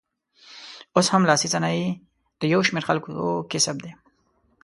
اوس 0.95 1.07
هم 1.13 1.23
لاسي 1.29 1.47
صنایع 1.53 1.87
د 2.39 2.41
یو 2.53 2.61
شمېر 2.67 2.83
خلکو 2.89 3.11
کسب 3.51 3.75
دی. 3.83 3.91